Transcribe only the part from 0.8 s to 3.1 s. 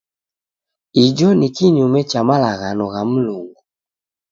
Ijo ni kinyume cha malaghano gha